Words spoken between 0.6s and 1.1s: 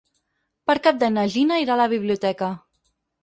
Per Cap